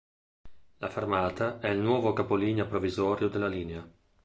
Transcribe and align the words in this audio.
La 0.77 0.89
fermata 0.89 1.59
è 1.59 1.69
il 1.69 1.77
nuovo 1.77 2.11
capolinea 2.13 2.65
provvisorio 2.65 3.27
della 3.27 3.45
linea. 3.47 3.87